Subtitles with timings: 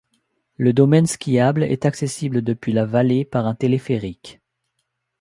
[0.57, 4.41] Le domaine skiable est accessible depuis la vallée par un téléphérique.